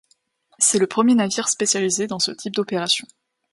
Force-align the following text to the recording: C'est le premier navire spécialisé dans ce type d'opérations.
C'est 0.57 0.79
le 0.79 0.87
premier 0.87 1.13
navire 1.13 1.47
spécialisé 1.47 2.07
dans 2.07 2.17
ce 2.17 2.31
type 2.31 2.55
d'opérations. 2.55 3.05